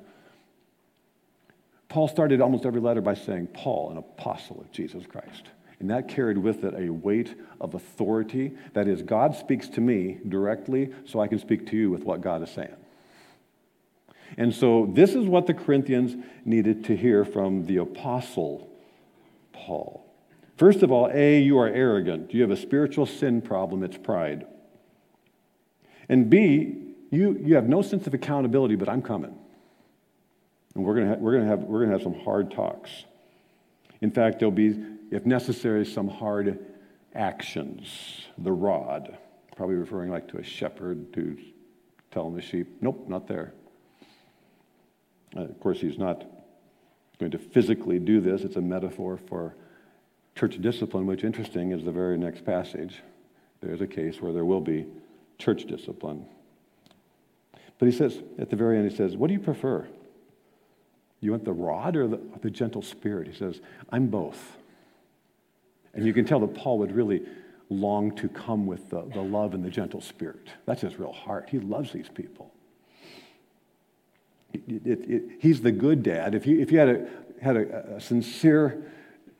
[1.89, 5.49] Paul started almost every letter by saying, Paul, an apostle of Jesus Christ.
[5.81, 8.53] And that carried with it a weight of authority.
[8.73, 12.21] That is, God speaks to me directly, so I can speak to you with what
[12.21, 12.75] God is saying.
[14.37, 18.69] And so, this is what the Corinthians needed to hear from the Apostle
[19.51, 20.05] Paul.
[20.55, 22.33] First of all, A, you are arrogant.
[22.33, 24.45] You have a spiritual sin problem, it's pride.
[26.09, 29.37] And B, you, you have no sense of accountability, but I'm coming.
[30.75, 32.89] And we're going ha- we're gonna have, we're gonna have some hard talks.
[34.01, 34.75] In fact, there'll be,
[35.11, 36.59] if necessary, some hard
[37.13, 38.27] actions.
[38.37, 39.17] The rod,
[39.55, 41.39] probably referring like to a shepherd who's
[42.11, 43.53] telling the sheep, nope, not there.
[45.35, 46.25] Uh, of course, he's not
[47.19, 48.41] going to physically do this.
[48.41, 49.55] It's a metaphor for
[50.35, 53.01] church discipline, which, interesting, is the very next passage.
[53.61, 54.87] There's a case where there will be
[55.41, 56.25] church discipline.
[57.79, 59.87] But he says, at the very end, he says, What do you prefer?
[61.19, 63.27] You want the rod or the, the gentle spirit?
[63.27, 64.57] He says, I'm both.
[65.93, 67.23] And you can tell that Paul would really
[67.69, 70.47] long to come with the, the love and the gentle spirit.
[70.65, 71.49] That's his real heart.
[71.49, 72.53] He loves these people.
[74.53, 76.35] It, it, it, he's the good dad.
[76.35, 77.07] If you, if you had a,
[77.41, 78.91] had a, a sincere,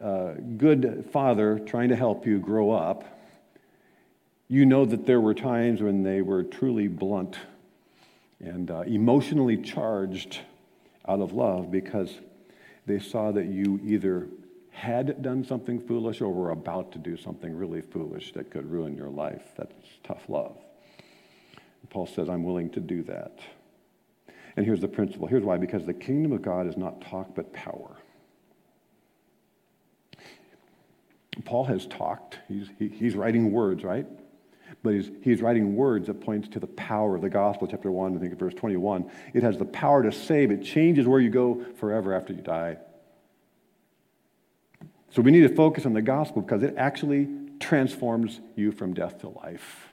[0.01, 3.20] uh, good father trying to help you grow up,
[4.51, 7.37] you know that there were times when they were truly blunt
[8.41, 10.39] and uh, emotionally charged
[11.07, 12.11] out of love because
[12.85, 14.27] they saw that you either
[14.71, 18.93] had done something foolish or were about to do something really foolish that could ruin
[18.93, 19.41] your life.
[19.55, 19.73] That's
[20.03, 20.57] tough love.
[21.89, 23.39] Paul says, I'm willing to do that.
[24.57, 25.27] And here's the principle.
[25.27, 27.95] Here's why because the kingdom of God is not talk, but power.
[31.45, 34.05] Paul has talked, he's, he, he's writing words, right?
[34.83, 38.15] But he's, he's writing words that points to the power of the gospel, chapter 1,
[38.15, 39.09] I think verse 21.
[39.33, 40.51] It has the power to save.
[40.51, 42.77] It changes where you go forever after you die.
[45.11, 47.27] So we need to focus on the gospel because it actually
[47.59, 49.89] transforms you from death to life.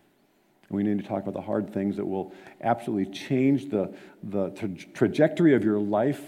[0.69, 4.51] And we need to talk about the hard things that will absolutely change the, the
[4.51, 6.23] tra- trajectory of your life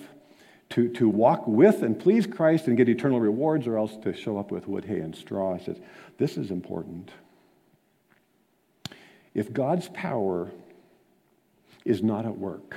[0.70, 4.38] to, to walk with and please Christ and get eternal rewards, or else to show
[4.38, 5.56] up with wood, hay, and straw.
[5.56, 5.80] He says,
[6.16, 7.10] This is important.
[9.34, 10.50] If God's power
[11.84, 12.76] is not at work,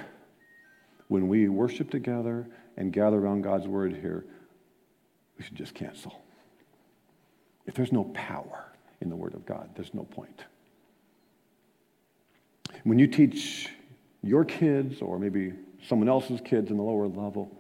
[1.08, 2.48] when we worship together
[2.78, 4.26] and gather around God's word here,
[5.38, 6.22] we should just cancel.
[7.66, 10.46] If there's no power in the word of God, there's no point.
[12.84, 13.70] When you teach
[14.22, 15.54] your kids or maybe
[15.88, 17.52] someone else's kids in the lower level,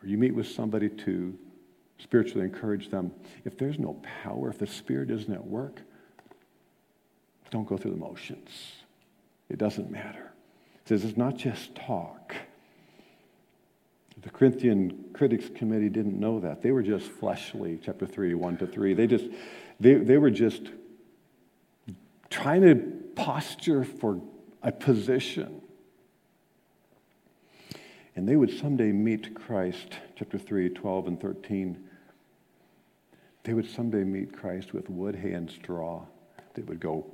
[0.00, 1.36] or you meet with somebody to
[1.98, 3.12] spiritually encourage them,
[3.44, 5.80] if there's no power, if the Spirit isn't at work,
[7.52, 8.48] don't go through the motions.
[9.50, 10.32] It doesn't matter.
[10.82, 12.34] It says it's not just talk.
[14.22, 16.62] The Corinthian Critics Committee didn't know that.
[16.62, 18.94] They were just fleshly, chapter 3, 1 to 3.
[18.94, 19.26] They just,
[19.78, 20.62] they, they were just
[22.30, 22.74] trying to
[23.14, 24.20] posture for
[24.62, 25.60] a position.
[28.16, 31.84] And they would someday meet Christ, chapter 3, 12 and 13.
[33.44, 36.06] They would someday meet Christ with wood, hay, and straw.
[36.54, 37.06] They would go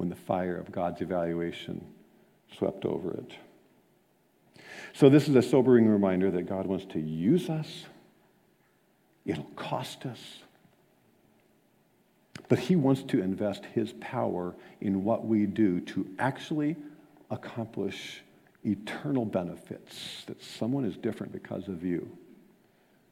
[0.00, 1.84] when the fire of God's evaluation
[2.56, 3.32] swept over it.
[4.94, 7.84] So, this is a sobering reminder that God wants to use us.
[9.26, 10.38] It'll cost us.
[12.48, 16.76] But He wants to invest His power in what we do to actually
[17.30, 18.22] accomplish
[18.64, 22.08] eternal benefits that someone is different because of you.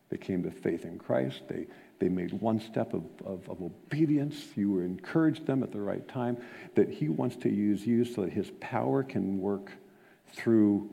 [0.09, 1.43] They came to faith in Christ.
[1.51, 1.66] They,
[1.99, 4.36] they made one step of, of, of, obedience.
[4.55, 6.36] You were encouraged them at the right time.
[6.74, 9.72] That He wants to use you so that His power can work
[10.32, 10.90] through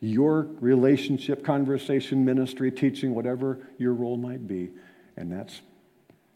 [0.00, 4.70] your relationship, conversation, ministry, teaching, whatever your role might be.
[5.16, 5.60] And that's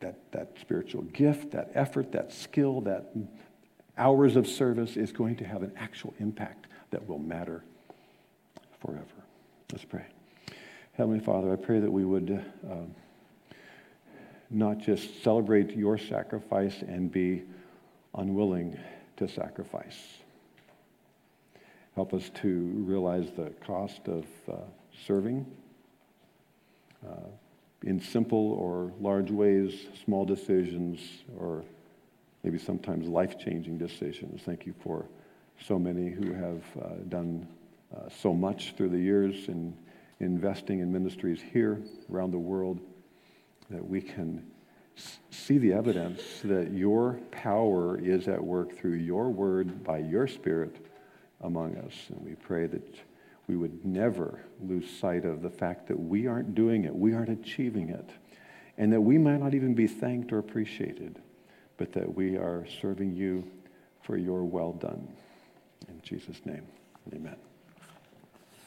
[0.01, 3.12] that, that spiritual gift, that effort, that skill, that
[3.97, 7.64] hours of service is going to have an actual impact that will matter
[8.80, 9.05] forever.
[9.72, 10.05] Let's pray.
[10.92, 12.74] Heavenly Father, I pray that we would uh,
[14.51, 17.42] not just celebrate your sacrifice and be
[18.14, 18.78] unwilling
[19.16, 20.18] to sacrifice.
[21.94, 22.49] Help us to
[22.86, 24.57] realize the cost of uh,
[25.07, 25.47] serving
[27.07, 27.28] uh,
[27.84, 31.01] in simple or large ways, small decisions,
[31.38, 31.64] or
[32.42, 34.42] maybe sometimes life changing decisions.
[34.42, 35.07] Thank you for
[35.61, 37.47] so many who have uh, done
[37.97, 39.74] uh, so much through the years in
[40.20, 41.80] investing in ministries here
[42.11, 42.80] around the world
[43.70, 44.46] that we can
[45.30, 50.76] see the evidence that your power is at work through your word by your spirit
[51.42, 51.94] among us.
[52.08, 52.96] And we pray that
[53.46, 57.28] we would never lose sight of the fact that we aren't doing it, we aren't
[57.28, 58.10] achieving it,
[58.78, 61.20] and that we might not even be thanked or appreciated,
[61.76, 63.48] but that we are serving you
[64.02, 65.08] for your well done.
[65.88, 66.66] In Jesus' name,
[67.14, 67.36] amen.